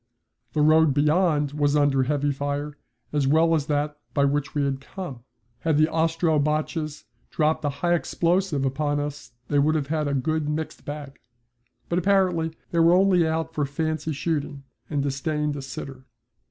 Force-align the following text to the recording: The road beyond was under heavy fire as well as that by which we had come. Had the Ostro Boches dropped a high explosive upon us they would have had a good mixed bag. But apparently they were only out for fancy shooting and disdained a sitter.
The 0.53 0.63
road 0.63 0.95
beyond 0.95 1.51
was 1.51 1.75
under 1.75 2.01
heavy 2.05 2.31
fire 2.31 2.75
as 3.13 3.27
well 3.27 3.53
as 3.53 3.67
that 3.67 3.99
by 4.15 4.25
which 4.25 4.55
we 4.55 4.65
had 4.65 4.81
come. 4.81 5.19
Had 5.59 5.77
the 5.77 5.85
Ostro 5.87 6.39
Boches 6.43 7.05
dropped 7.29 7.63
a 7.63 7.69
high 7.69 7.93
explosive 7.93 8.65
upon 8.65 8.99
us 8.99 9.33
they 9.47 9.59
would 9.59 9.75
have 9.75 9.89
had 9.89 10.07
a 10.07 10.15
good 10.15 10.49
mixed 10.49 10.85
bag. 10.85 11.19
But 11.87 11.99
apparently 11.99 12.51
they 12.71 12.79
were 12.79 12.95
only 12.95 13.27
out 13.27 13.53
for 13.53 13.63
fancy 13.67 14.11
shooting 14.11 14.63
and 14.89 15.03
disdained 15.03 15.55
a 15.55 15.61
sitter. 15.61 16.07